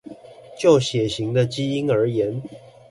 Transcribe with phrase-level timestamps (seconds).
[0.59, 2.41] 就血型的基因而言